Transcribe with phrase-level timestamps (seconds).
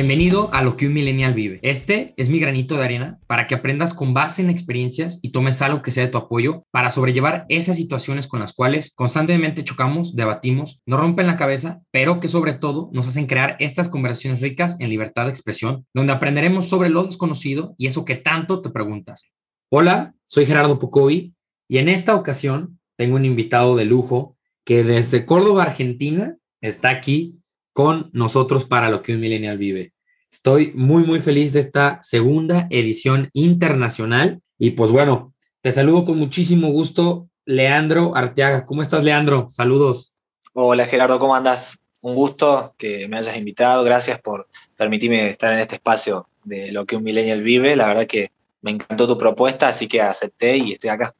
[0.00, 1.58] Bienvenido a lo que un millennial vive.
[1.60, 5.60] Este es mi granito de arena para que aprendas con base en experiencias y tomes
[5.60, 10.16] algo que sea de tu apoyo para sobrellevar esas situaciones con las cuales constantemente chocamos,
[10.16, 14.74] debatimos, nos rompen la cabeza, pero que sobre todo nos hacen crear estas conversaciones ricas
[14.78, 19.24] en libertad de expresión, donde aprenderemos sobre lo desconocido y eso que tanto te preguntas.
[19.68, 21.34] Hola, soy Gerardo Pocovi
[21.68, 27.39] y en esta ocasión tengo un invitado de lujo que desde Córdoba, Argentina, está aquí
[27.82, 29.94] con nosotros para lo que un millennial vive.
[30.30, 36.18] Estoy muy, muy feliz de esta segunda edición internacional y pues bueno, te saludo con
[36.18, 38.66] muchísimo gusto, Leandro Arteaga.
[38.66, 39.46] ¿Cómo estás, Leandro?
[39.48, 40.12] Saludos.
[40.52, 41.78] Hola, Gerardo, ¿cómo andas?
[42.02, 43.82] Un gusto que me hayas invitado.
[43.82, 47.76] Gracias por permitirme estar en este espacio de lo que un millennial vive.
[47.76, 51.14] La verdad que me encantó tu propuesta, así que acepté y estoy acá.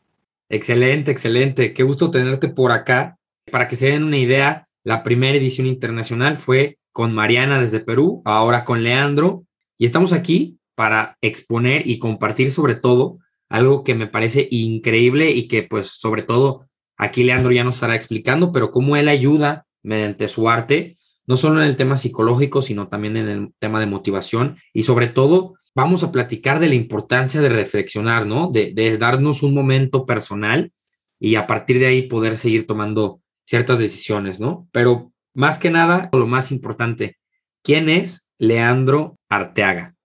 [0.50, 1.72] Excelente, excelente.
[1.72, 3.17] Qué gusto tenerte por acá.
[3.50, 8.22] Para que se den una idea, la primera edición internacional fue con Mariana desde Perú,
[8.24, 9.44] ahora con Leandro,
[9.78, 15.46] y estamos aquí para exponer y compartir sobre todo algo que me parece increíble y
[15.46, 20.27] que pues sobre todo aquí Leandro ya nos estará explicando, pero cómo él ayuda mediante
[20.27, 24.56] su arte, no solo en el tema psicológico, sino también en el tema de motivación
[24.72, 28.50] y sobre todo vamos a platicar de la importancia de reflexionar, ¿no?
[28.50, 30.72] De, de darnos un momento personal
[31.20, 34.68] y a partir de ahí poder seguir tomando ciertas decisiones, ¿no?
[34.70, 37.18] Pero más que nada, lo más importante,
[37.64, 39.96] ¿quién es Leandro Arteaga?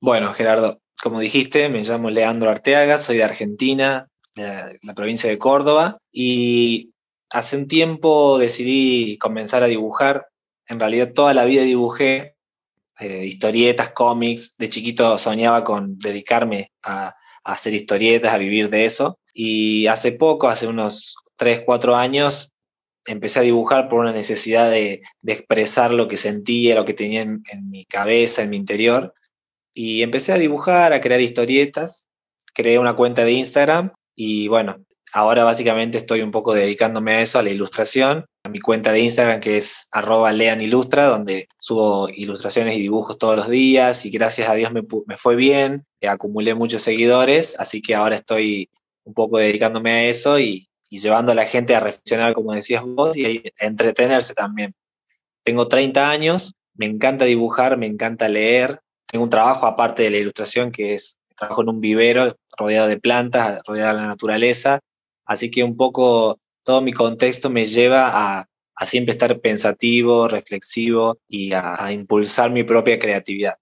[0.00, 5.38] Bueno, Gerardo, como dijiste, me llamo Leandro Arteaga, soy de Argentina, de la provincia de
[5.38, 6.90] Córdoba, y
[7.32, 10.26] hace un tiempo decidí comenzar a dibujar.
[10.66, 12.34] En realidad toda la vida dibujé
[12.98, 14.56] eh, historietas, cómics.
[14.58, 19.20] De chiquito soñaba con dedicarme a, hacer historietas, a vivir de eso.
[19.32, 22.52] Y hace poco, hace unos 3, 4 años,
[23.06, 27.42] empecé a dibujar por una necesidad de, expresar lo que sentía, lo que tenía en,
[27.70, 29.14] mi cabeza, en mi interior.
[29.74, 32.06] Y empecé a dibujar, a crear historietas,
[32.54, 37.38] creé una cuenta de Instagram y bueno, ahora básicamente estoy un poco dedicándome a eso,
[37.38, 42.76] a la ilustración, a mi cuenta de Instagram que es arroba leanilustra, donde subo ilustraciones
[42.76, 46.82] y dibujos todos los días y gracias a Dios me, me fue bien, acumulé muchos
[46.82, 48.68] seguidores, así que ahora estoy
[49.04, 52.82] un poco dedicándome a eso y, y llevando a la gente a reflexionar, como decías
[52.84, 54.74] vos, y a entretenerse también.
[55.44, 58.80] Tengo 30 años, me encanta dibujar, me encanta leer.
[59.06, 62.98] Tengo un trabajo aparte de la ilustración que es trabajo en un vivero rodeado de
[62.98, 64.80] plantas, rodeado de la naturaleza.
[65.24, 68.46] Así que un poco todo mi contexto me lleva a,
[68.84, 73.54] siempre estar pensativo, reflexivo y a impulsar mi propia creatividad.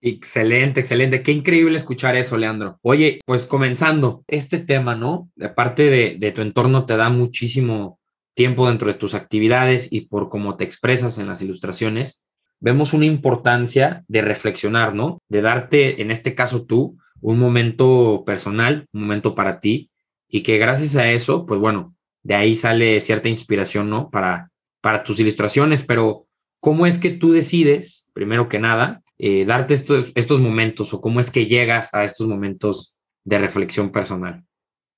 [0.00, 1.22] Excelente, excelente.
[1.22, 2.78] Qué increíble escuchar eso, Leandro.
[2.82, 5.30] Oye, pues comenzando este tema, ¿no?
[5.40, 7.98] Aparte de, de tu entorno, te da muchísimo
[8.34, 12.22] tiempo dentro de tus actividades y por cómo te expresas en las ilustraciones,
[12.60, 15.18] vemos una importancia de reflexionar, ¿no?
[15.28, 19.90] De darte, en este caso tú, un momento personal, un momento para ti,
[20.28, 24.08] y que gracias a eso, pues bueno, de ahí sale cierta inspiración, ¿no?
[24.10, 26.26] Para, para tus ilustraciones, pero
[26.60, 31.20] ¿cómo es que tú decides, primero que nada, eh, darte estos, estos momentos o cómo
[31.20, 34.44] es que llegas a estos momentos de reflexión personal?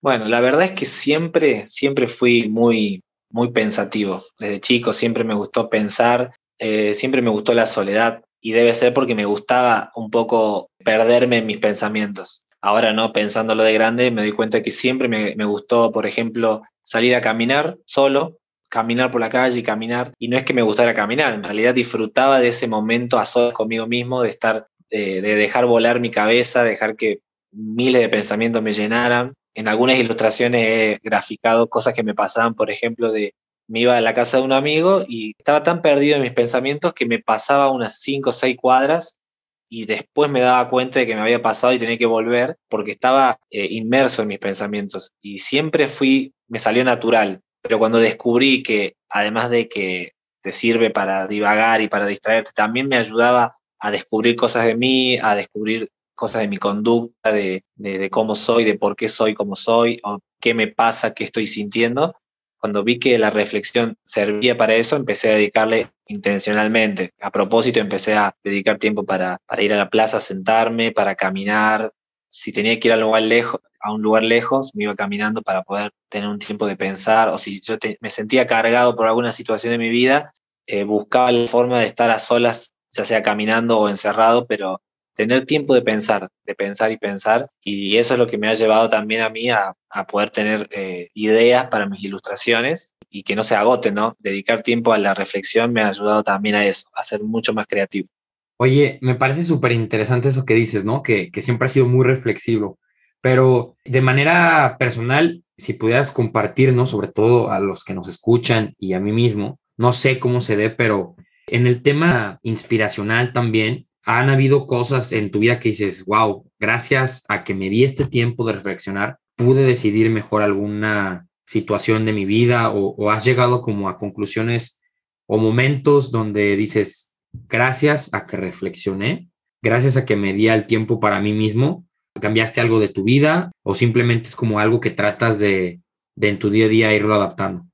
[0.03, 4.25] Bueno, la verdad es que siempre, siempre fui muy, muy pensativo.
[4.39, 8.95] Desde chico siempre me gustó pensar, eh, siempre me gustó la soledad y debe ser
[8.95, 12.45] porque me gustaba un poco perderme en mis pensamientos.
[12.63, 16.63] Ahora no, pensándolo de grande, me doy cuenta que siempre me, me gustó, por ejemplo,
[16.83, 18.37] salir a caminar solo,
[18.71, 20.15] caminar por la calle y caminar.
[20.19, 23.53] Y no es que me gustara caminar, en realidad disfrutaba de ese momento a solas
[23.53, 27.21] conmigo mismo, de estar, eh, de dejar volar mi cabeza, dejar que
[27.53, 29.35] miles de pensamientos me llenaran.
[29.55, 33.35] En algunas ilustraciones he graficado cosas que me pasaban, por ejemplo, de
[33.71, 36.93] me iba a la casa de un amigo y estaba tan perdido en mis pensamientos
[36.93, 39.21] que me pasaba unas cinco o seis cuadras
[39.69, 42.91] y después me daba cuenta de que me había pasado y tenía que volver porque
[42.91, 47.43] estaba eh, inmerso en mis pensamientos y siempre fui, me salió natural.
[47.63, 50.13] Pero cuando descubrí que además de que
[50.43, 55.19] te sirve para divagar y para distraerte, también me ayudaba a descubrir cosas de mí,
[55.21, 59.57] a descubrir cosas de mi conducta, de, de, cómo soy, de por qué soy como
[59.57, 62.15] soy, o qué me pasa, qué estoy sintiendo.
[62.59, 67.15] Cuando vi que la reflexión servía para eso, empecé a dedicarle intencionalmente.
[67.21, 71.91] A propósito, empecé a dedicar tiempo para, para ir a la plaza, sentarme, para caminar.
[72.29, 75.63] Si tenía que ir a lugar lejos, a un lugar lejos, me iba caminando para
[75.63, 79.73] poder tener un tiempo de pensar, o si yo me sentía cargado por alguna situación
[79.73, 80.33] de mi vida,
[80.67, 84.81] eh, buscaba la forma de estar a solas, ya sea caminando o encerrado, pero
[85.15, 88.55] tener tiempo de pensar, de pensar y pensar, y eso es lo que me ha
[88.55, 89.75] llevado también a mí a,
[90.09, 94.15] poder tener eh, ideas para mis ilustraciones y que no se agoten, ¿no?
[94.21, 97.67] Dedicar tiempo a la reflexión me ha ayudado también a eso, a ser mucho más
[97.67, 98.09] creativo.
[98.57, 101.03] Oye, me parece súper interesante eso que dices, ¿no?
[101.03, 102.79] Que, que siempre has sido muy reflexivo,
[103.21, 108.95] pero de manera personal, si pudieras compartirnos, sobre todo a los que nos escuchan y
[108.95, 114.31] a mí mismo, no sé cómo se dé, pero en el tema inspiracional también, han
[114.31, 118.47] habido cosas en tu vida que dices, wow, gracias a que me di este tiempo
[118.47, 123.89] de reflexionar, pude decidir mejor alguna situación de mi vida o, o has llegado como
[123.89, 124.81] a conclusiones
[125.27, 127.13] o momentos donde dices,
[127.49, 129.29] gracias a que reflexioné,
[129.63, 131.85] gracias a que me di el tiempo para mí mismo,
[132.21, 135.81] cambiaste algo de tu vida o simplemente es como algo que tratas de,
[136.21, 137.65] en tu día a día irlo adaptando?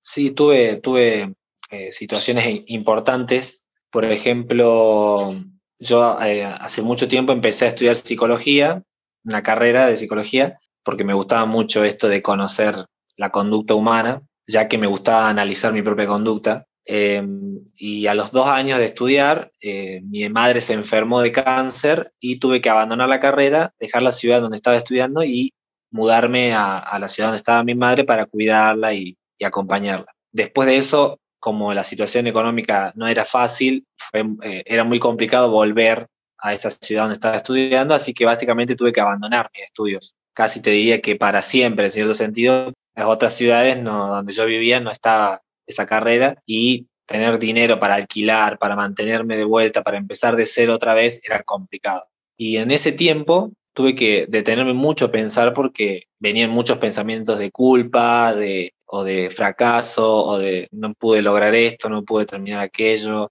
[0.00, 1.34] Sí, tuve, tuve
[1.70, 3.66] eh, situaciones importantes.
[3.90, 5.34] Por ejemplo,
[5.78, 8.82] yo eh, hace mucho tiempo empecé a estudiar psicología,
[9.24, 12.86] una carrera de psicología, porque me gustaba mucho esto de conocer
[13.16, 16.66] la conducta humana, ya que me gustaba analizar mi propia conducta.
[16.90, 22.14] Em, y a los dos años de estudiar, eh, mi madre se enfermó de cáncer
[22.18, 25.52] y tuve que abandonar la carrera, dejar la ciudad donde estaba estudiando y
[25.90, 30.06] mudarme a, la ciudad donde estaba mi madre para cuidarla y, acompañarla.
[30.32, 36.06] Después de eso, como la situación económica no era fácil, eh, era muy complicado volver
[36.38, 40.16] a esa ciudad donde estaba estudiando, así que básicamente tuve que abandonar mis estudios.
[40.32, 44.46] Casi te diría que para siempre, en cierto sentido, las otras ciudades no, donde yo
[44.46, 49.96] vivía no estaba esa carrera y tener dinero para alquilar, para mantenerme de vuelta, para
[49.96, 52.04] empezar de cero otra vez, era complicado.
[52.36, 57.50] Y en ese tiempo tuve que detenerme mucho a pensar porque venían muchos pensamientos de
[57.50, 63.30] culpa, de, o de fracaso, o de no pude lograr esto, no pude terminar aquello,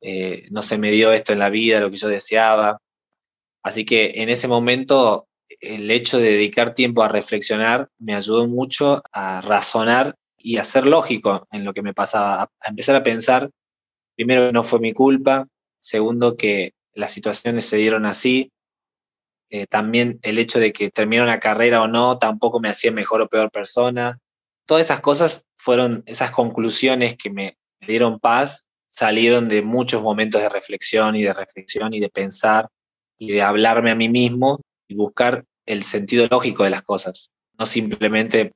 [0.00, 2.78] eh, no se me dio esto en la vida, lo que yo deseaba.
[3.62, 5.26] Así que en ese momento
[5.60, 10.86] el hecho de dedicar tiempo a reflexionar me ayudó mucho a razonar y a ser
[10.86, 13.50] lógico en lo que me pasaba, a, empezar a pensar,
[14.14, 15.46] primero, que no fue mi culpa,
[15.80, 18.50] segundo, que las situaciones se dieron así,
[19.50, 23.22] eh, también el hecho de que termine una carrera o no tampoco me hacía mejor
[23.22, 24.18] o peor persona.
[24.66, 27.56] Todas esas cosas fueron, esas conclusiones que me,
[27.86, 32.68] dieron paz, salieron de muchos momentos de reflexión y de reflexión y de pensar
[33.16, 37.66] y de hablarme a mí mismo y buscar el sentido lógico de las cosas, no
[37.66, 38.52] simplemente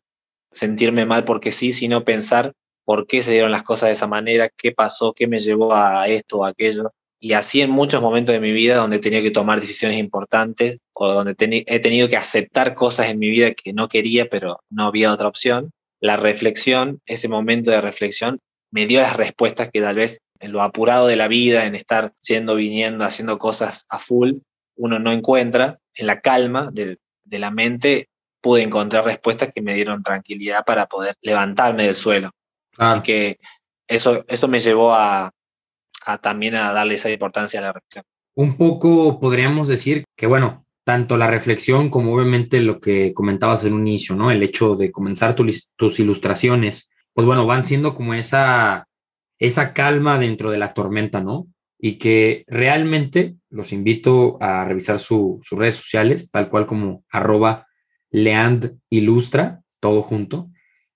[0.52, 2.52] sentirme mal porque sí, sino pensar
[2.84, 6.08] por qué se dieron las cosas de esa manera, qué pasó, qué me llevó a
[6.08, 6.92] esto o aquello.
[7.20, 11.12] Y así en muchos momentos de mi vida donde tenía que tomar decisiones importantes o
[11.12, 11.34] donde
[11.66, 15.28] he tenido que aceptar cosas en mi vida que no quería, pero no había otra
[15.28, 15.70] opción,
[16.00, 18.40] la reflexión, ese momento de reflexión,
[18.72, 22.12] me dio las respuestas que tal vez en lo apurado de la vida, en estar
[22.20, 24.38] siendo, viniendo, haciendo cosas a full,
[24.76, 25.78] uno no encuentra.
[25.94, 26.98] En la calma de
[27.38, 28.08] la mente
[28.42, 32.30] pude encontrar respuestas que me dieron tranquilidad para poder levantarme del suelo.
[32.76, 33.38] Así que
[33.86, 35.30] eso, eso me llevó a,
[36.20, 38.04] también a darle esa importancia a la reflexión.
[38.34, 43.74] Un poco podríamos decir que, bueno, tanto la reflexión como obviamente lo que comentabas en
[43.74, 44.30] un inicio, ¿no?
[44.30, 48.88] El hecho de comenzar tus ilustraciones, pues bueno, van siendo como esa,
[49.38, 51.46] esa calma dentro de la tormenta, ¿no?
[51.78, 57.66] Y que realmente los invito a revisar sus redes sociales, tal cual como arroba
[58.12, 60.50] Leand Ilustra, todo junto,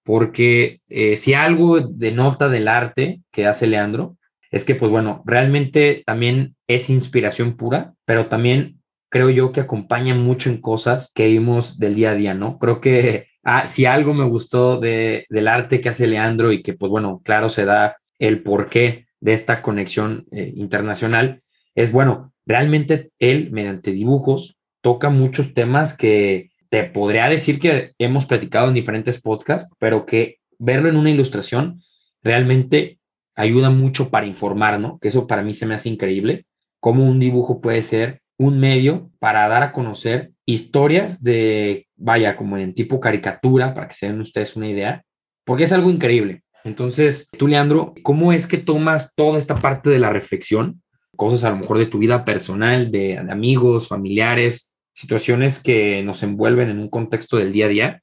[0.05, 4.17] porque eh, si algo denota del arte que hace Leandro,
[4.51, 10.15] es que, pues bueno, realmente también es inspiración pura, pero también creo yo que acompaña
[10.15, 12.59] mucho en cosas que vimos del día a día, ¿no?
[12.59, 16.75] Creo que ah, si algo me gustó de, del arte que hace Leandro y que,
[16.75, 21.43] pues bueno, claro, se da el porqué de esta conexión eh, internacional,
[21.75, 28.27] es bueno, realmente él, mediante dibujos, toca muchos temas que te podría decir que hemos
[28.27, 31.83] platicado en diferentes podcasts, pero que verlo en una ilustración
[32.23, 32.99] realmente
[33.35, 34.99] ayuda mucho para informar, ¿no?
[34.99, 36.45] Que eso para mí se me hace increíble,
[36.79, 42.59] cómo un dibujo puede ser un medio para dar a conocer historias de, vaya, como
[42.59, 45.03] en tipo caricatura, para que se den ustedes una idea,
[45.47, 46.43] porque es algo increíble.
[46.63, 50.83] Entonces, tú, Leandro, ¿cómo es que tomas toda esta parte de la reflexión?
[51.17, 56.71] Cosas a lo mejor de tu vida personal, de amigos, familiares, situaciones que nos envuelven
[56.71, 58.03] en un contexto del día a día,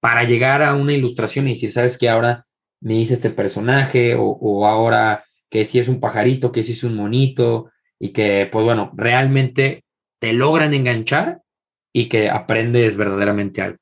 [0.00, 2.46] para llegar a una ilustración y decir, sabes que ahora
[2.80, 6.94] me hice este personaje o, ahora que si es un pajarito, que si es un
[6.94, 9.84] monito y que, pues bueno, realmente
[10.20, 11.40] te logran enganchar
[11.92, 13.78] y que aprendes verdaderamente algo.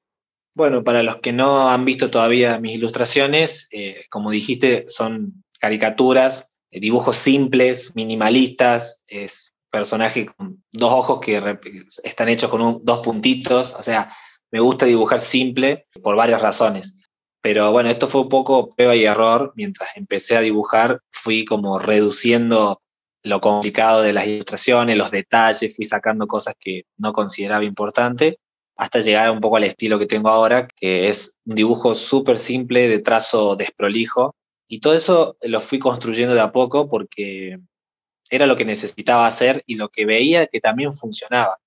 [0.54, 6.56] Bueno, para los que no han visto todavía mis ilustraciones, eh, como dijiste, son caricaturas,
[6.70, 11.58] eh, dibujos simples, minimalistas, es personaje con dos ojos que
[12.04, 14.08] están hechos con dos puntitos, o sea,
[14.52, 17.02] me gusta dibujar simple por varias razones.
[17.42, 19.52] Pero bueno, esto fue un poco prueba y error.
[19.56, 22.80] Mientras empecé a dibujar, fui como reduciendo
[23.24, 28.38] lo complicado de las ilustraciones, los detalles, fui sacando cosas que no consideraba importante,
[28.76, 32.86] hasta llegar un poco al estilo que tengo ahora, que es un dibujo súper simple
[32.88, 34.36] de trazo desprolijo.
[34.68, 37.58] Y todo eso lo fui construyendo de a poco porque
[38.34, 41.58] era lo que necesitaba hacer y lo que veía que también funcionaba.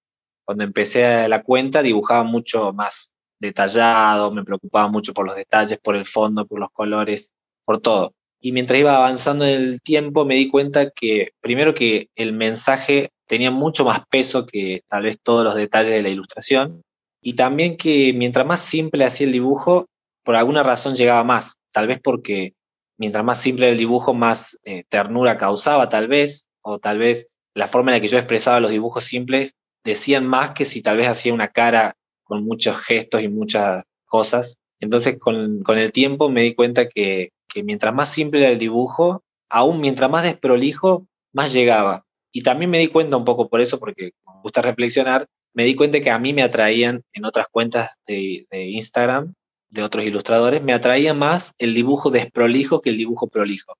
[0.45, 5.95] Cuando empecé la cuenta dibujaba mucho más detallado, me preocupaba mucho por los detalles, por
[5.95, 7.33] el fondo, por los colores,
[7.63, 8.13] por todo.
[8.39, 13.11] Y mientras iba avanzando en el tiempo me di cuenta que primero que el mensaje
[13.27, 16.81] tenía mucho más peso que tal vez todos los detalles de la ilustración
[17.21, 19.87] y también que mientras más simple hacía el dibujo,
[20.23, 22.53] por alguna razón llegaba más, tal vez porque
[22.97, 27.67] mientras más simple el dibujo, más eh, ternura causaba tal vez, o tal vez la
[27.67, 31.07] forma en la que yo expresaba los dibujos simples decían más que si tal vez
[31.07, 31.95] hacía una cara
[32.25, 34.57] con muchos gestos y muchas cosas.
[34.79, 38.59] Entonces con, con el tiempo me di cuenta que, que mientras más simple era el
[38.59, 42.03] dibujo, aún mientras más desprolijo, más llegaba.
[42.33, 45.73] Y también me di cuenta un poco por eso, porque me gusta reflexionar, me di
[45.73, 49.33] cuenta que a mí me atraían en otras cuentas de, de Instagram,
[49.69, 53.73] de otros ilustradores, me atraía más el dibujo desprolijo que el dibujo prolijo.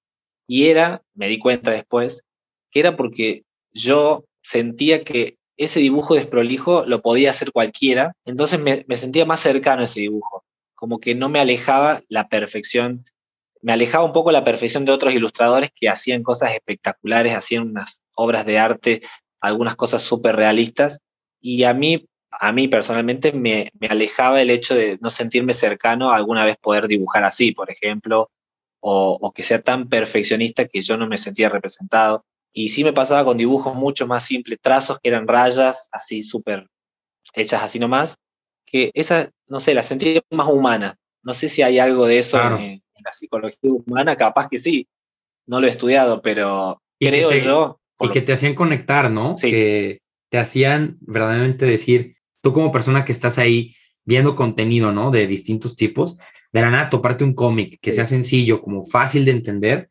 [0.47, 2.23] Y era, me di cuenta después,
[2.79, 9.25] era porque yo sentía que ese dibujo desprolijo lo podía hacer cualquiera, entonces me, sentía
[9.25, 10.43] más cercano a ese dibujo,
[10.75, 13.03] como que no me alejaba la perfección,
[13.61, 18.01] me alejaba un poco la perfección de otros ilustradores que hacían cosas espectaculares, hacían unas
[18.13, 19.01] obras de arte,
[19.41, 20.99] algunas cosas súper realistas,
[21.41, 26.11] y a mí, a mí personalmente me, me alejaba el hecho de no sentirme cercano
[26.11, 28.29] a alguna vez poder dibujar así, por ejemplo,
[28.79, 32.23] o que sea tan perfeccionista que yo no me sentía representado.
[32.53, 36.67] Y sí me pasaba con dibujos mucho más simples, trazos que eran rayas, así súper
[37.33, 38.15] hechas así nomás,
[38.65, 40.95] que esa, no sé, la sentía más humana.
[41.23, 42.57] No sé si hay algo de eso Claro.
[42.57, 44.87] en, en la psicología humana, capaz que sí.
[45.45, 47.79] No lo he estudiado, pero creo te- yo.
[47.99, 49.35] Y lo- que te hacían conectar, ¿no?
[49.37, 49.51] Sí.
[49.51, 53.75] Que te hacían verdaderamente decir, tú como persona que estás ahí
[54.05, 55.11] viendo contenido, ¿no?
[55.11, 56.17] De distintos tipos,
[56.53, 57.97] de la nada toparte un cómic que Sí.
[57.97, 59.89] sea sencillo, como fácil de entender,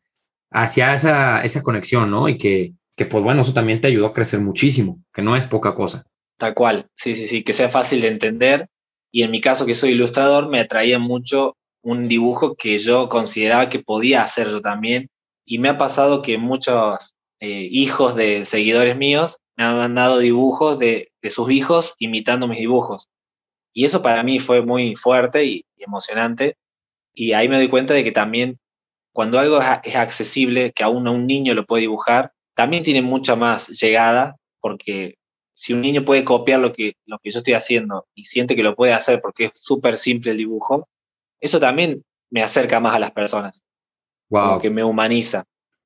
[0.51, 2.29] hacia esa, esa conexión, ¿no?
[2.29, 5.45] Y que, que, pues bueno, eso también te ayudó a crecer muchísimo, que no es
[5.45, 6.05] poca cosa.
[6.37, 8.67] Tal cual, sí, sí, sí, que sea fácil de entender.
[9.11, 13.69] Y en mi caso, que soy ilustrador, me atraía mucho un dibujo que yo consideraba
[13.69, 15.09] que podía hacer yo también.
[15.45, 20.77] Y me ha pasado que muchos eh, hijos de seguidores míos me han mandado dibujos
[20.79, 23.09] de, de sus hijos imitando mis dibujos.
[23.73, 26.57] Y eso para mí fue muy fuerte y, y emocionante.
[27.13, 28.59] Y ahí me doy cuenta de que también
[29.17, 33.35] cuando algo es, accesible, que aún a un niño lo puede dibujar, también tiene mucha
[33.35, 35.15] más llegada, porque
[35.55, 38.61] si un niño puede copiar lo que, lo que yo estoy haciendo y siente que
[38.61, 40.87] lo puede hacer porque es súper simple el dibujo,
[41.41, 43.63] eso también me acerca más a las personas,
[44.29, 44.61] como Wow.
[44.61, 45.45] que me humaniza.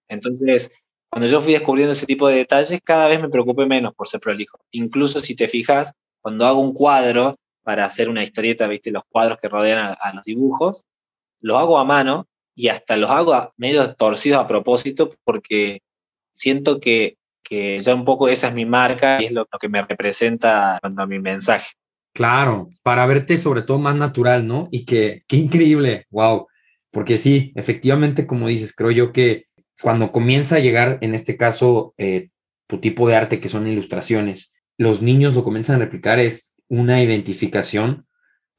[0.09, 0.69] Entonces,
[1.09, 4.19] cuando yo fui descubriendo ese tipo de detalles, cada vez me preocupé menos por ser
[4.19, 4.59] prolijo.
[4.71, 9.37] Incluso si te fijas, cuando hago un cuadro para hacer una historieta, viste, los cuadros
[9.37, 10.83] que rodean a, a los dibujos,
[11.39, 15.81] los hago a mano y hasta los hago a- medio torcidos a propósito porque
[16.33, 19.81] siento que, que ya un poco esa es mi marca y es lo, que me
[19.81, 21.73] representa cuando mi mensaje.
[22.13, 24.67] Claro, para verte sobre todo más natural, ¿no?
[24.71, 26.47] Y que, qué increíble, wow.
[26.91, 29.45] Porque sí, efectivamente, como dices, creo yo que
[29.81, 32.29] cuando comienza a llegar, en este caso, eh,
[32.67, 37.01] tu tipo de arte, que son ilustraciones, los niños lo comienzan a replicar, es una
[37.01, 38.05] identificación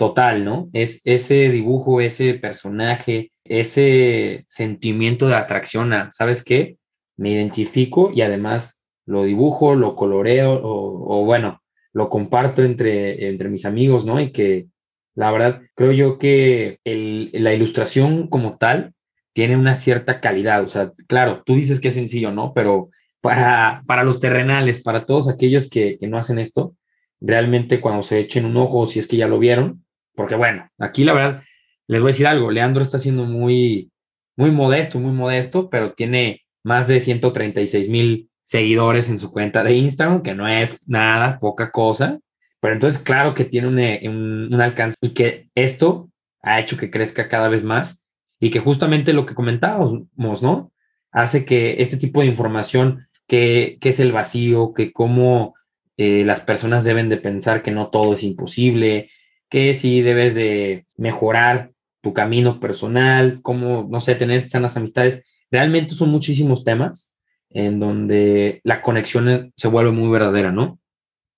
[0.02, 0.68] total, ¿no?
[0.72, 6.76] Es ese dibujo, ese personaje, ese sentimiento de atracción a, ¿sabes qué?
[7.16, 13.64] Me identifico y además lo dibujo, lo coloreo o, bueno, lo comparto entre, entre mis
[13.64, 14.20] amigos, ¿no?
[14.20, 14.66] Y que
[15.14, 18.94] la verdad creo yo que la ilustración como tal
[19.32, 20.64] tiene una cierta calidad.
[20.64, 22.52] O sea, claro, tú dices que es sencillo, ¿no?
[22.54, 22.90] Pero
[23.20, 26.74] para, para los terrenales, para todos aquellos que, que no hacen esto,
[27.20, 29.81] realmente cuando se echen un ojo, si es que ya lo vieron,
[30.14, 31.42] porque bueno, aquí la verdad,
[31.88, 33.90] les voy a decir algo, Leandro está siendo muy,
[34.36, 39.74] muy modesto, muy modesto, pero tiene más de 136 mil seguidores en su cuenta de
[39.74, 42.18] Instagram, que no es nada, poca cosa,
[42.60, 46.10] pero entonces claro que tiene un, eh, un, un alcance y que esto
[46.42, 48.06] ha hecho que crezca cada vez más
[48.40, 50.72] y que justamente lo que comentábamos, ¿no?
[51.12, 55.54] Hace que este tipo de información, que, que es el vacío, que cómo
[55.96, 59.10] eh, las personas deben de pensar que no todo es imposible,
[59.52, 65.26] que sí debes de mejorar tu camino personal, cómo, no sé, tener sanas amistades.
[65.50, 67.12] Realmente son muchísimos temas
[67.50, 70.80] en donde la conexión se vuelve muy verdadera, ¿no?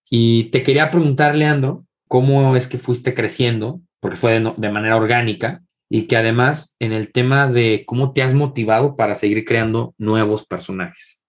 [0.09, 5.65] Y te quería preguntar, Leandro, cómo es que fuiste creciendo, porque fue de, manera orgánica,
[5.91, 10.47] y que además en el tema de cómo te has motivado para seguir creando nuevos
[10.47, 11.21] personajes.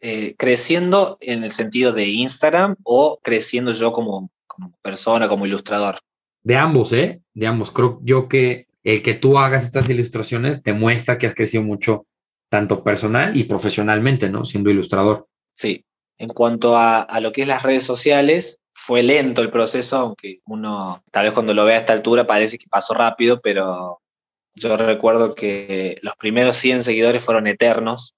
[0.00, 4.32] eh, creciendo en el sentido de Instagram o creciendo yo como
[4.82, 5.98] persona, como ilustrador.
[6.42, 7.20] De ambos, ¿eh?
[7.34, 7.70] De ambos.
[7.70, 12.06] Creo yo que el que tú hagas estas ilustraciones demuestra que has crecido mucho,
[12.48, 14.44] tanto personal y profesionalmente, ¿no?
[14.44, 15.28] Siendo ilustrador.
[15.54, 15.84] Sí.
[16.18, 20.40] En cuanto a, a, lo que es las redes sociales, fue lento el proceso, aunque
[20.46, 24.00] uno tal vez cuando lo ve a esta altura parece que pasó rápido, pero
[24.54, 28.14] yo recuerdo que los primeros 100 seguidores fueron eternos,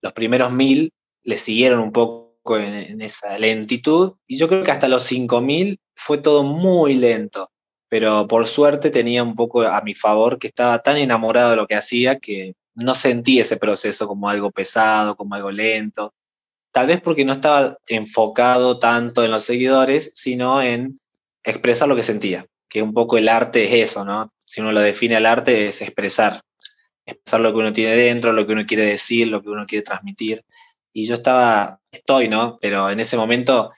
[0.00, 0.92] los primeros 1000
[1.22, 6.18] le siguieron un poco en, esa lentitud, y yo creo que hasta los 5000 fue
[6.18, 7.50] todo muy lento
[7.88, 11.66] pero por suerte tenía un poco a mi favor que estaba tan enamorado de lo
[11.66, 16.14] que hacía que no sentí ese proceso como algo pesado, como algo lento.
[16.70, 21.00] Tal vez porque no estaba enfocado tanto en los seguidores, sino en
[21.42, 24.30] expresar lo que sentía, que un poco el arte es eso, ¿no?
[24.44, 26.40] Si uno lo define el arte es expresar,
[27.06, 29.82] expresar lo que uno tiene dentro, lo que uno quiere decir, lo que uno quiere
[29.82, 30.44] transmitir.
[30.92, 32.58] Y yo estaba, estoy, ¿no?
[32.60, 33.70] Pero en ese momento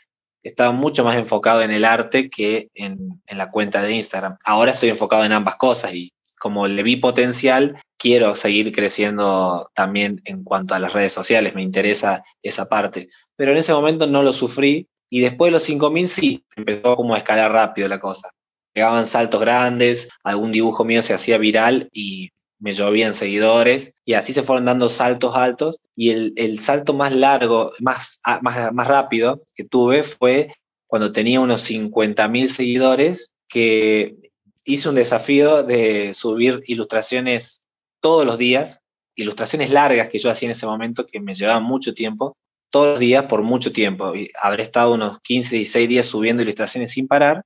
[0.42, 4.38] estaba mucho más enfocado en el arte que en, la cuenta de Instagram.
[4.44, 10.22] Ahora estoy enfocado en ambas cosas y como le vi potencial, quiero seguir creciendo también
[10.24, 13.10] en cuanto a las redes sociales, me interesa esa parte.
[13.36, 17.14] Pero en ese momento no lo sufrí y después de los 5.000 sí, empezó como
[17.14, 18.30] a escalar rápido la cosa.
[18.74, 24.32] Llegaban saltos grandes, algún dibujo mío se hacía viral y me llovían seguidores y así
[24.32, 28.86] se fueron dando saltos altos y el, el salto más largo, más, ah, más, más
[28.86, 30.52] rápido que tuve fue
[30.86, 34.16] cuando tenía unos 50.000 seguidores que
[34.64, 37.66] hice un desafío de subir ilustraciones
[38.00, 41.94] todos los días, ilustraciones largas que yo hacía en ese momento que me llevaban mucho
[41.94, 42.36] tiempo,
[42.70, 44.12] todos los días por mucho tiempo.
[44.40, 47.44] Habré estado unos 15, 16 días subiendo ilustraciones sin parar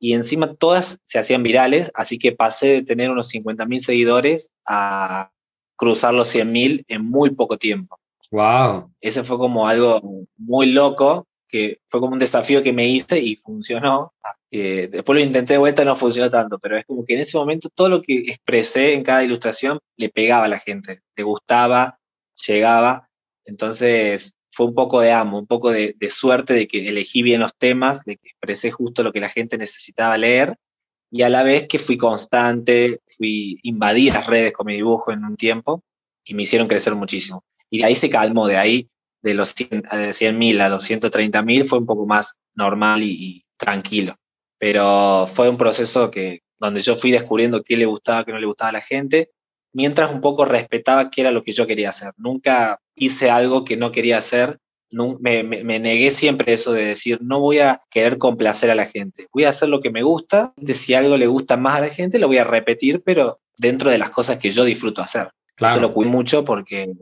[0.00, 5.30] y encima todas se hacían virales, así que pasé de tener unos 50.000 seguidores a
[5.76, 7.98] cruzar los 100.000 en muy poco tiempo.
[8.30, 8.92] Wow.
[9.00, 10.00] Ese fue como algo
[10.38, 14.14] muy loco, que fue como un desafío que me hice y funcionó.
[14.50, 17.36] Eh, después lo intenté de vuelta, no funcionó tanto, pero es como que en ese
[17.36, 21.98] momento todo lo que expresé en cada ilustración le pegaba a la gente, le gustaba,
[22.46, 23.10] llegaba.
[23.44, 27.54] Entonces, fue un poco de amo, un poco de, suerte de que elegí bien los
[27.56, 30.56] temas, de que expresé justo lo que la gente necesitaba leer
[31.10, 35.24] y a la vez que fui constante, fui invadí las redes con mi dibujo en
[35.24, 35.82] un tiempo
[36.24, 37.44] y me hicieron crecer muchísimo.
[37.68, 38.88] Y de ahí se calmó, de ahí
[39.22, 43.44] de los 100 mil a los 130 mil fue un poco más normal y, y,
[43.56, 44.16] tranquilo.
[44.58, 48.46] Pero fue un proceso que donde yo fui descubriendo qué le gustaba, qué no le
[48.46, 49.30] gustaba a la gente
[49.72, 52.12] mientras un poco respetaba qué era lo que yo quería hacer.
[52.16, 54.58] Nunca hice algo que no quería hacer.
[54.92, 58.86] Me, me, me, negué siempre eso de decir, no voy a querer complacer a la
[58.86, 61.90] gente, voy a hacer lo que me gusta, si algo le gusta más a la
[61.90, 65.30] gente, lo voy a repetir, pero dentro de las cosas que yo disfruto hacer.
[65.54, 65.74] Claro.
[65.74, 66.92] Eso lo cuido mucho porque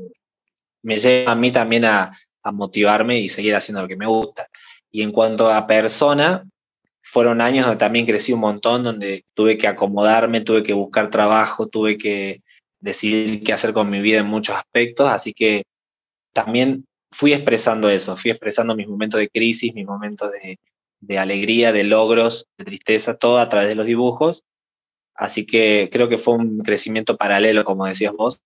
[0.82, 2.10] me lleva a mí también a,
[2.42, 4.48] a motivarme y seguir haciendo lo que me gusta.
[4.90, 6.44] Y en cuanto a persona,
[7.02, 11.68] fueron años donde también crecí un montón, donde tuve que acomodarme, tuve que buscar trabajo,
[11.68, 12.42] tuve que
[12.80, 15.62] decidir qué hacer con mi vida en muchos aspectos, así que
[16.44, 20.30] también fui expresando eso, fui expresando mis momentos de crisis, mis momentos
[21.00, 24.44] de, alegría, de logros, de tristeza, todo a través de los dibujos.
[25.16, 28.40] Así que creo que fue un crecimiento paralelo, como decías vos,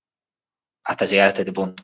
[0.85, 1.83] hasta llegar hasta este punto.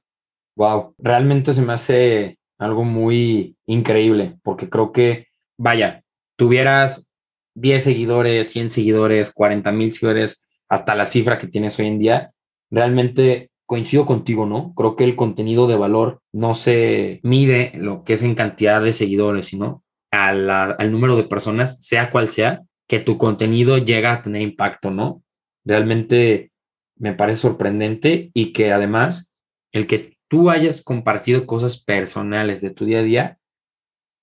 [0.57, 5.27] Wow, realmente se me hace algo muy increíble, porque creo que,
[5.59, 6.03] vaya,
[6.37, 7.07] tuvieras
[7.55, 12.33] 10 seguidores, 100 seguidores, 40 mil seguidores, hasta la cifra que tienes hoy en día,
[12.71, 14.73] realmente coincido contigo, ¿no?
[14.75, 18.95] Creo que el contenido de valor no se mide lo que es en cantidad de
[18.95, 24.41] seguidores, sino al número de personas, sea cual sea, que tu contenido llega a tener
[24.41, 25.23] impacto, ¿no?
[25.67, 26.51] Realmente
[26.97, 29.35] me parece sorprendente y que además
[29.73, 33.39] el que tú hayas compartido cosas personales de tu día a día,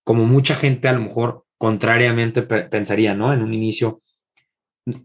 [0.03, 3.31] como mucha gente a lo mejor contrariamente pensaría, ¿no?
[3.31, 4.01] En un inicio,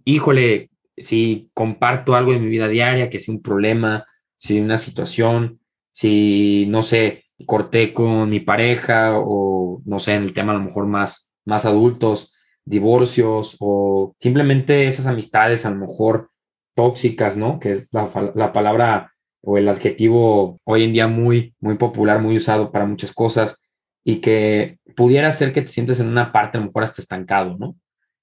[0.06, 4.06] híjole, si comparto algo de mi vida diaria, que si un problema,
[4.40, 5.60] si una situación,
[5.92, 10.64] si, no sé, corté con mi pareja o, no sé, en el tema a lo
[10.64, 16.30] mejor más, más adultos, divorcios o simplemente esas amistades a lo mejor
[16.74, 17.60] tóxicas, ¿no?
[17.60, 22.36] Que es la, la palabra o el adjetivo hoy en día muy, muy popular, muy
[22.36, 23.62] usado para muchas cosas
[24.04, 27.56] y que pudiera ser que te sientes en una parte a lo mejor hasta estancado,
[27.58, 27.76] ¿no?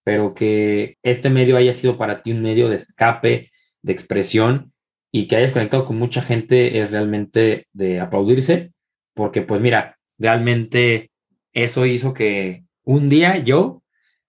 [0.07, 3.51] pero que este medio haya sido para ti un medio de escape,
[3.81, 4.71] de expresión
[5.17, 8.71] y que hayas conectado con mucha gente es realmente de aplaudirse,
[9.15, 11.09] porque pues mira, realmente
[11.53, 13.81] eso hizo que un día yo,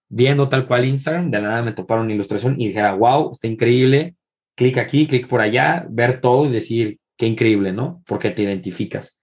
[0.07, 4.15] viendo tal cual Instagram, de nada me toparon una ilustración y dijera, wow, está increíble,
[4.55, 8.01] clic aquí, clic por allá, ver todo y decir, qué increíble, ¿no?
[8.07, 9.19] Porque te identificas.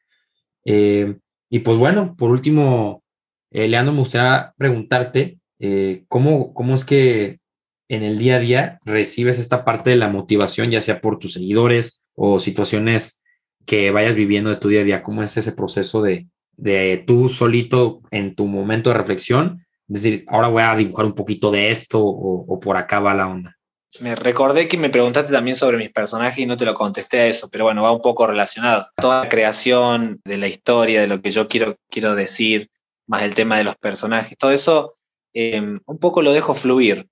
[0.64, 1.16] Eh,
[1.50, 3.02] y pues bueno, por último,
[3.50, 7.40] eh, Leandro, me gustaría preguntarte eh, ¿cómo, cómo es que
[7.88, 11.34] en el día a día recibes esta parte de la motivación, ya sea por tus
[11.34, 13.20] seguidores o situaciones
[13.66, 15.02] que vayas viviendo de tu día a día?
[15.02, 19.66] ¿Cómo es ese proceso de, de tú solito en tu momento de reflexión?
[19.88, 23.28] Es decir, ahora voy a dibujar un poquito de esto o, por acá va la
[23.28, 23.56] onda.
[24.00, 27.26] Me recordé que me preguntaste también sobre mis personajes y no te lo contesté a
[27.26, 28.84] eso, pero bueno, va un poco relacionado.
[28.96, 32.68] Toda la creación de la historia, de lo que yo quiero, quiero decir,
[33.06, 34.92] más el tema de los personajes, todo eso
[35.32, 37.06] eh, un poco lo dejo fluir.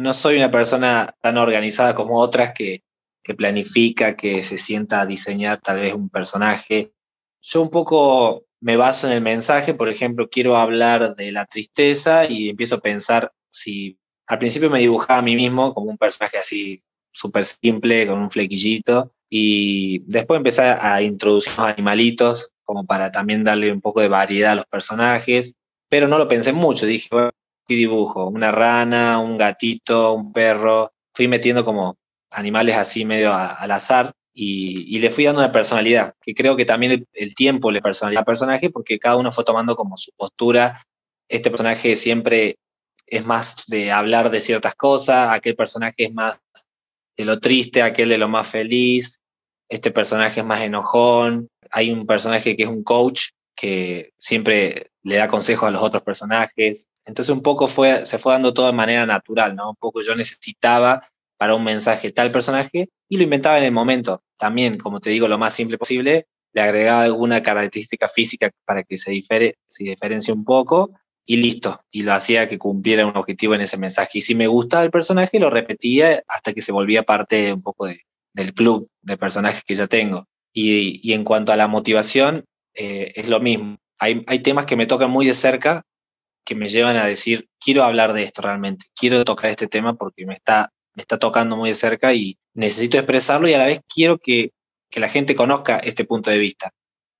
[0.00, 2.82] No soy una persona tan organizada como otras que,
[3.36, 6.90] planifica, que se sienta a diseñar tal vez un personaje.
[7.42, 12.24] Yo un poco me baso en el mensaje, por ejemplo, quiero hablar de la tristeza
[12.24, 16.38] y empiezo a pensar si al principio me dibujaba a mí mismo como un personaje
[16.38, 16.82] así
[17.12, 23.44] súper simple, con un flequillito, y después empecé a introducir los animalitos como para también
[23.44, 25.58] darle un poco de variedad a los personajes,
[25.90, 27.30] pero no lo pensé mucho, dije, bueno,
[27.76, 28.26] dibujo?
[28.26, 30.92] Una rana, un gatito, un perro.
[31.14, 31.96] Fui metiendo como
[32.30, 37.06] animales así medio al azar y, le fui dando una personalidad, que creo que también
[37.12, 40.80] el, tiempo le personaliza al personaje porque cada uno fue tomando como su postura.
[41.28, 42.56] Este personaje siempre
[43.06, 46.38] es más de hablar de ciertas cosas, aquel personaje es más
[47.16, 49.20] de lo triste, aquel de lo más feliz,
[49.68, 53.30] este personaje es más enojón, hay un personaje que es un coach
[53.60, 56.88] que siempre le da consejos a los otros personajes.
[57.04, 59.70] Entonces un poco fue, se fue dando todo de manera natural, ¿no?
[59.70, 64.22] Un poco yo necesitaba para un mensaje tal personaje y lo inventaba en el momento.
[64.38, 68.96] También, como te digo, lo más simple posible, le agregaba alguna característica física para que
[68.96, 70.92] se, difere, se diferencie un poco
[71.26, 71.80] y listo.
[71.90, 74.18] Y lo hacía que cumpliera un objetivo en ese mensaje.
[74.18, 77.86] Y si me gustaba el personaje, lo repetía hasta que se volvía parte un poco
[77.86, 80.26] de, del club de personajes que ya tengo.
[80.52, 83.78] Y, y en cuanto a la motivación, eh, es lo mismo.
[83.98, 85.82] Hay, hay temas que me tocan muy de cerca
[86.44, 90.26] que me llevan a decir, quiero hablar de esto realmente, quiero tocar este tema porque
[90.26, 93.80] me está, me está tocando muy de cerca y necesito expresarlo y a la vez
[93.88, 94.50] quiero que,
[94.90, 96.70] que la gente conozca este punto de vista.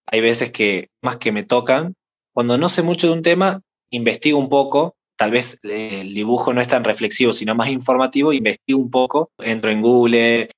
[0.06, 1.94] Hay veces que más que me tocan,
[2.32, 6.52] cuando no sé mucho de un tema, investigo un poco, tal vez eh, el dibujo
[6.52, 10.48] no es tan reflexivo, sino más informativo, investigo un poco, entro en Google,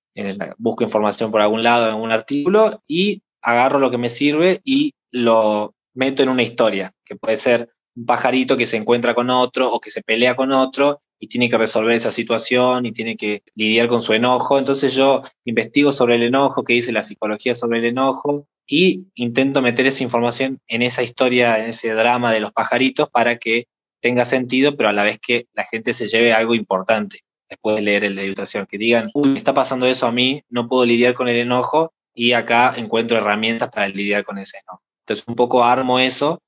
[0.59, 4.95] busco información por algún lado, en un artículo y agarro lo que me sirve y
[5.11, 9.71] lo meto en una historia, que puede ser un pajarito que se encuentra con otro
[9.73, 13.43] o que se pelea con otro y tiene que resolver esa situación y tiene que
[13.55, 14.59] lidiar con su enojo.
[14.59, 19.63] Entonces yo investigo sobre el enojo, qué dice la psicología sobre el enojo y intento
[19.63, 23.67] meter esa información en esa historia, en ese drama de los pajaritos para que
[24.01, 27.83] tenga sentido, pero a la vez que la gente se lleve algo importante después de
[27.83, 31.13] leer la ilustración, que digan, uy, me está pasando eso a mí, no puedo lidiar
[31.15, 34.83] con el enojo y acá encuentro herramientas para lidiar con ese enojo.
[35.03, 36.41] Entonces un poco armo eso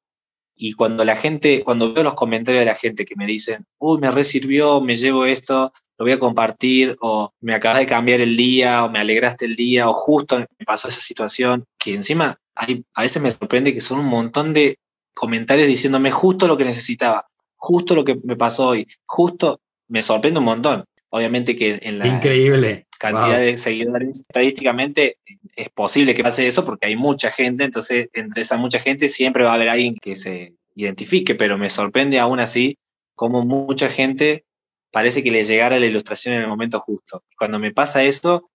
[0.57, 3.99] y cuando la gente, cuando veo los comentarios de la gente que me dicen, uy,
[3.99, 8.37] me resirvió, me llevo esto, lo voy a compartir, o me acabas de cambiar el
[8.37, 12.85] día, o me alegraste el día, o justo me pasó esa situación, que encima hay,
[12.95, 14.79] a veces me sorprende que son un montón de
[15.13, 20.39] comentarios diciéndome justo lo que necesitaba, justo lo que me pasó hoy, justo me sorprende
[20.39, 20.85] un montón.
[21.11, 22.89] Obviamente que en la Increíble.
[22.97, 25.19] Cantidad de seguidores, estadísticamente
[25.57, 29.45] es posible que pase eso porque hay mucha gente, entonces entre esa mucha gente siempre
[29.45, 32.79] va a haber alguien que se identifique, pero me sorprende aún así
[33.15, 34.45] cómo mucha gente
[34.91, 37.25] parece que le llegara la ilustración en el momento justo.
[37.37, 38.51] Cuando me pasa eso,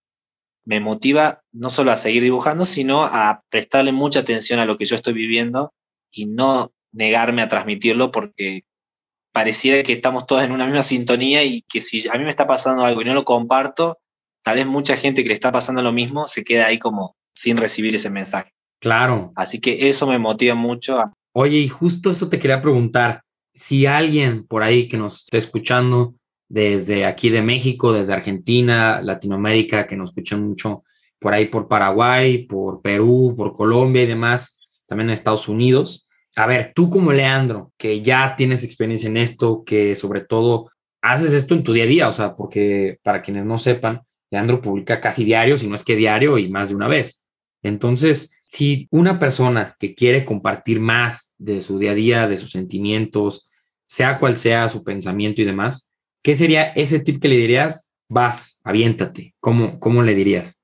[0.65, 4.85] me motiva no solo a seguir dibujando, sino a prestarle mucha atención a lo que
[4.85, 5.73] yo estoy viviendo
[6.11, 8.63] y no negarme a transmitirlo porque
[9.31, 12.47] pareciera que estamos todos en una misma sintonía y que si a mí me está
[12.47, 13.99] pasando algo y no lo comparto,
[14.43, 17.57] tal vez mucha gente que le está pasando lo mismo se queda ahí como sin
[17.57, 18.51] recibir ese mensaje.
[18.79, 19.31] Claro.
[19.35, 21.03] Así que eso me motiva mucho.
[21.33, 23.23] Oye, y justo eso te quería preguntar.
[23.53, 26.15] Si alguien por ahí que nos esté escuchando
[26.47, 30.83] desde aquí de México, desde Argentina, Latinoamérica, que nos escuchan mucho
[31.19, 36.45] por ahí por Paraguay, por Perú, por Colombia y demás, también en Estados Unidos, a
[36.45, 40.71] ver, tú como Leandro, que ya tienes experiencia en esto, que sobre todo
[41.01, 44.61] haces esto en tu día a día, o sea, porque para quienes no sepan, Leandro
[44.61, 47.25] publica casi diario, si no es que diario y más de una vez.
[47.63, 52.51] Entonces, si una persona que quiere compartir más de su día a día, de sus
[52.51, 53.49] sentimientos,
[53.85, 55.91] sea cual sea su pensamiento y demás,
[56.23, 57.89] ¿qué sería ese tip que le dirías?
[58.07, 59.35] Vas, aviéntate.
[59.39, 60.59] ¿Cómo, cómo le dirías?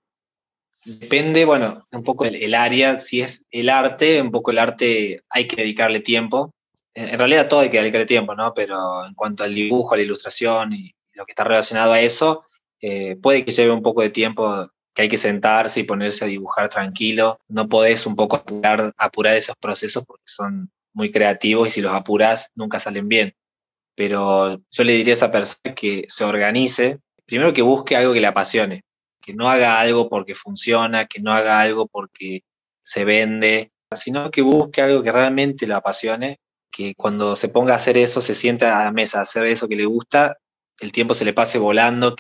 [0.86, 5.48] Depende, bueno, un poco el, área, si es el arte, un poco el arte hay
[5.48, 6.54] que dedicarle tiempo.
[6.94, 8.54] En, realidad todo hay que dedicarle tiempo, ¿no?
[8.54, 12.46] Pero en cuanto al dibujo, a la ilustración y lo que está relacionado a eso,
[12.82, 16.28] eh, puede que lleve un poco de tiempo que hay que sentarse y ponerse a
[16.28, 17.40] dibujar tranquilo.
[17.48, 21.94] No podés un poco apurar, apurar esos procesos porque son muy creativos y si los
[21.94, 23.36] apuras nunca salen bien.
[23.96, 28.22] Pero yo le diría a esa persona que se organice, primero que busque algo que
[28.22, 28.84] le apasione,
[29.22, 32.44] que no haga algo porque funciona, que no haga algo porque
[32.82, 36.40] se vende, sino que busque algo que realmente lo apasione,
[36.72, 39.68] que cuando se ponga a hacer eso, se sienta a la mesa a hacer eso
[39.68, 40.38] que le gusta,
[40.80, 42.16] el tiempo se le pase volando,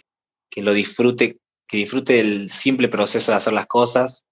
[0.55, 1.37] que lo disfrute,
[1.67, 4.23] que disfrute el simple proceso de hacer las cosas.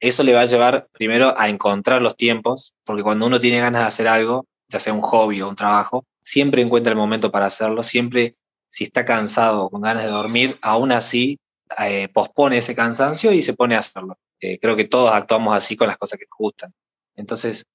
[0.00, 3.82] Eso le va a llevar primero a encontrar los tiempos, porque cuando uno tiene ganas
[3.82, 7.46] de hacer algo, ya sea un hobby o un trabajo, siempre encuentra el momento para
[7.46, 8.34] hacerlo, siempre
[8.70, 11.38] si está cansado o con ganas de dormir, aún así
[11.78, 14.18] eh, pospone ese cansancio y se pone a hacerlo.
[14.40, 16.72] Eh, creo que todos actuamos así con las cosas que nos gustan.
[17.14, 17.66] Entonces,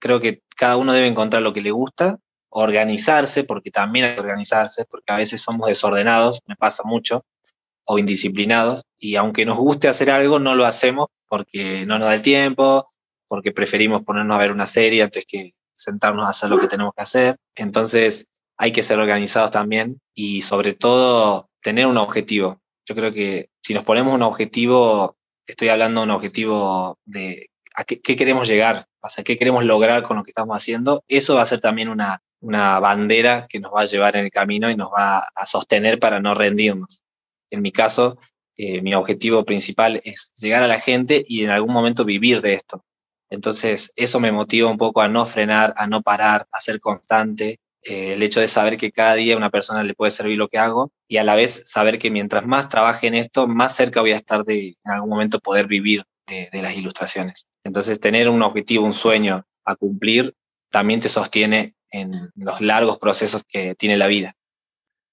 [0.00, 2.18] creo que cada uno debe encontrar lo que le gusta,
[2.50, 7.24] organizarse, porque también hay que organizarse, porque a veces somos desordenados, me pasa mucho,
[7.84, 12.14] o indisciplinados, y aunque nos guste hacer algo, no lo hacemos porque no nos da
[12.14, 12.90] el tiempo,
[13.28, 16.92] porque preferimos ponernos a ver una serie antes que sentarnos a hacer lo que tenemos
[16.94, 17.36] que hacer.
[17.54, 22.60] Entonces, hay que ser organizados también y sobre todo tener un objetivo.
[22.86, 27.84] Yo creo que si nos ponemos un objetivo, estoy hablando de un objetivo de a
[27.84, 31.42] qué, queremos llegar, o sea, qué queremos lograr con lo que estamos haciendo, eso va
[31.42, 34.76] a ser también una, una bandera que nos va a llevar en el camino y
[34.76, 37.04] nos va a sostener para no rendirnos.
[37.50, 38.18] En mi caso,
[38.56, 42.54] eh, mi objetivo principal es llegar a la gente y en algún momento vivir de
[42.54, 42.84] esto.
[43.30, 47.60] Entonces, eso me motiva un poco a no frenar, a no parar, a ser constante,
[47.82, 50.48] eh, el hecho de saber que cada día a una persona le puede servir lo
[50.48, 54.02] que hago y a la vez saber que mientras más trabaje en esto, más cerca
[54.02, 57.46] voy a estar de en algún momento poder vivir de, las ilustraciones.
[57.64, 60.34] Entonces, tener un objetivo, un sueño a cumplir,
[60.70, 64.34] también te sostiene en los largos procesos que tiene la vida.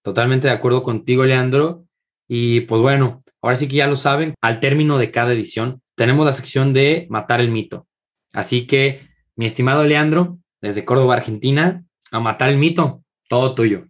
[0.03, 1.85] Totalmente de acuerdo contigo, Leandro.
[2.27, 6.25] Y pues bueno, ahora sí que ya lo saben, al término de cada edición tenemos
[6.25, 7.87] la sección de matar el mito.
[8.31, 9.01] Así que,
[9.35, 13.85] mi estimado Leandro, desde Córdoba, Argentina, a matar el mito, todo tuyo.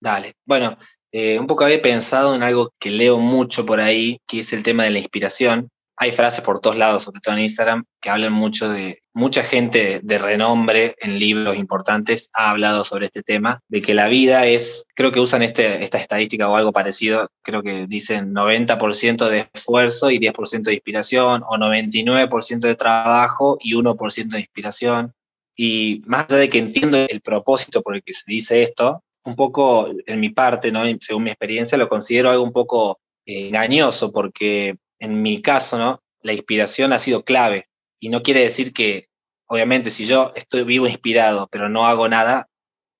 [0.00, 0.32] Dale.
[0.44, 0.76] Bueno,
[1.12, 4.62] eh, un poco había pensado en algo que leo mucho por ahí, que es el
[4.62, 5.70] tema de la inspiración.
[5.96, 10.00] Hay frases por todos lados, sobre todo en Instagram, que hablan mucho de, mucha gente
[10.02, 14.84] de renombre en libros importantes ha hablado sobre este tema, de que la vida es,
[14.96, 20.10] creo que usan este, esta estadística o algo parecido, creo que dicen 90% de esfuerzo
[20.10, 25.14] y 10% de inspiración, o 99% de trabajo y 1% de inspiración.
[25.56, 29.36] Y más allá de que entiendo el propósito por el que se dice esto, un
[29.36, 30.82] poco en mi parte, ¿no?
[31.00, 36.04] según mi experiencia, lo considero algo un poco eh, engañoso, porque en mi caso, ¿no?
[36.24, 37.68] la inspiración ha sido clave.
[38.00, 39.08] Y no quiere decir que,
[39.46, 42.48] obviamente, si yo estoy vivo inspirado, pero no hago nada,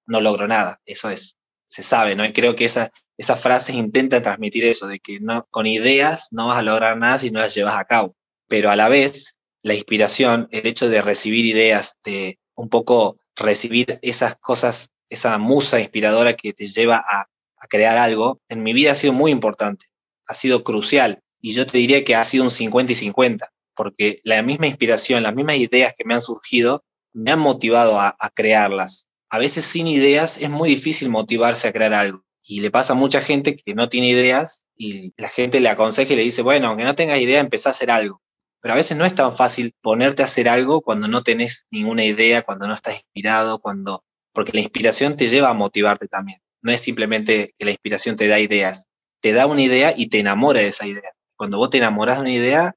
[0.06, 0.80] no logro nada.
[0.84, 2.24] Eso es, se sabe, ¿no?
[2.24, 6.48] Y creo que esa, esa frase intenta transmitir eso, de que no, con ideas no
[6.48, 8.14] vas a lograr nada si no las llevas a cabo.
[8.46, 13.98] Pero a la vez, la inspiración, el hecho de recibir ideas, de un poco recibir
[14.02, 17.26] esas cosas, esa musa inspiradora que te lleva a,
[17.66, 19.86] crear algo, en mi vida ha sido muy importante,
[20.26, 21.23] ha sido crucial.
[21.44, 25.22] Y yo te diría que ha sido un 50 y 50, porque la misma inspiración,
[25.22, 29.08] las mismas ideas que me han surgido, me han motivado a, crearlas.
[29.28, 32.24] A veces sin ideas es muy difícil motivarse a crear algo.
[32.42, 36.14] Y le pasa a mucha gente que no tiene ideas y la gente le aconseja
[36.14, 38.22] y le dice, bueno, aunque no tengas idea, empezá a hacer algo.
[38.62, 42.04] Pero a veces no es tan fácil ponerte a hacer algo cuando no tenés ninguna
[42.04, 44.02] idea, cuando no estás inspirado, cuando
[44.32, 46.40] porque la inspiración te lleva a motivarte también.
[46.62, 48.86] No es simplemente que la inspiración te da ideas,
[49.20, 51.13] te da una idea y te enamora de esa idea.
[51.36, 52.74] Cuando vos te enamoras de una idea,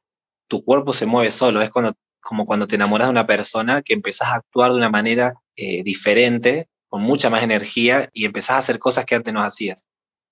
[0.47, 1.61] tu cuerpo se mueve solo.
[1.61, 4.89] Es cuando, como cuando te enamoras de una persona que empezás a actuar de una
[4.89, 9.41] manera eh, diferente, con mucha más energía y empezás a hacer cosas que antes no
[9.41, 9.87] hacías.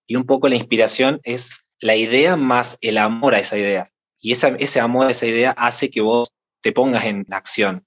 [0.07, 3.91] Y un poco la inspiración es la idea más el amor a esa idea.
[4.19, 7.85] Y ese amor a esa idea hace que vos te pongas en acción.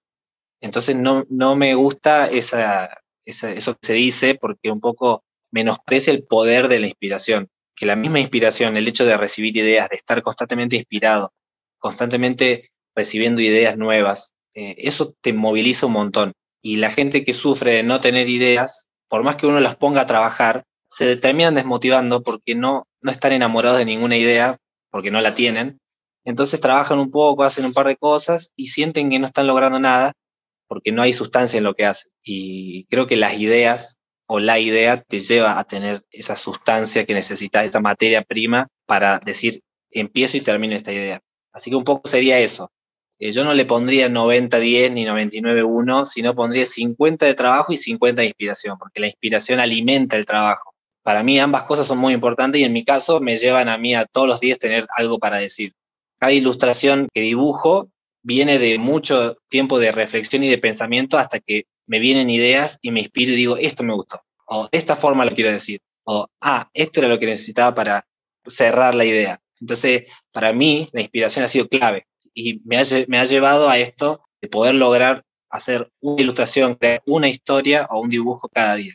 [0.61, 2.91] Entonces no, no me gusta esa,
[3.25, 7.49] eso que se dice porque un poco menosprecia el poder de la inspiración.
[7.79, 11.33] Que la misma inspiración, el hecho de recibir ideas, de estar constantemente inspirado,
[11.79, 16.33] constantemente recibiendo ideas nuevas, eh, eso te moviliza un montón.
[16.61, 20.01] Y la gente que sufre de no tener ideas, por más que uno las ponga
[20.01, 24.57] a trabajar, se terminan desmotivando porque no, no están enamorados de ninguna idea,
[24.91, 25.79] porque no la tienen,
[26.25, 29.79] entonces trabajan un poco, hacen un par de cosas y sienten que no están logrando
[29.79, 30.13] nada
[30.67, 32.13] porque no hay sustancia en lo que hacen.
[32.23, 33.97] Y creo que las ideas
[34.31, 39.19] o la idea te lleva a tener esa sustancia que necesitas, esa materia prima para
[39.21, 41.21] decir, empiezo y termino esta idea.
[41.51, 42.71] Así que un poco sería eso.
[43.19, 48.21] Eh, yo no le pondría 90-10 ni 99-1, sino pondría 50 de trabajo y 50
[48.21, 50.75] de inspiración, porque la inspiración alimenta el trabajo.
[51.03, 53.95] para mí ambas cosas son muy importantes y en mi caso me llevan a mí
[53.95, 55.73] a todos los días tener algo para decir.
[56.19, 57.89] Cada ilustración que dibujo
[58.23, 62.93] viene de mucho tiempo de reflexión y de pensamiento hasta que me vienen ideas y
[62.93, 66.71] me inspiro y digo, esto me gustó, o esta forma lo quiero decir, o, ah,
[66.73, 68.07] esto era lo que necesitaba para
[68.47, 69.41] cerrar la idea.
[69.61, 73.79] Entonces, para mí, la inspiración ha sido clave y me ha, me ha llevado a
[73.79, 78.95] esto de poder lograr hacer una ilustración, crear una historia o un dibujo cada día.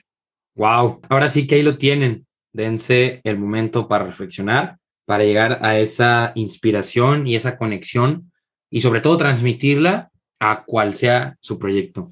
[0.55, 2.25] Wow, ahora sí que ahí lo tienen.
[2.51, 8.31] Dense el momento para reflexionar, para llegar a esa inspiración y esa conexión
[8.69, 12.11] y sobre todo transmitirla a cual sea su proyecto.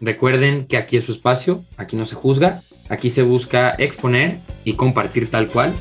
[0.00, 4.74] Recuerden que aquí es su espacio, aquí no se juzga, aquí se busca exponer y
[4.74, 5.72] compartir tal cual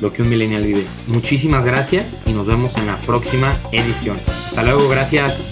[0.00, 0.84] lo que un millennial vive.
[1.06, 4.18] Muchísimas gracias y nos vemos en la próxima edición.
[4.26, 5.42] Hasta luego, gracias.